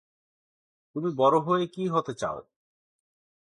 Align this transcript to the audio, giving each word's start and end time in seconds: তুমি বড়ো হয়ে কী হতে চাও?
তুমি 0.95 1.09
বড়ো 1.15 1.39
হয়ে 1.41 1.65
কী 1.67 1.83
হতে 1.87 2.13
চাও? 2.13 2.37